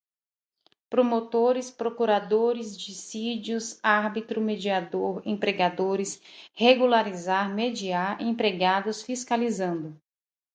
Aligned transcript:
promotores, 0.89 1.69
procuradores, 1.69 2.75
dissídios, 2.75 3.79
árbitro, 3.83 4.41
mediador, 4.41 5.21
empregadores, 5.27 6.19
regularizar, 6.55 7.53
mediar, 7.53 8.19
empregados, 8.19 9.03
fiscalizando 9.03 9.95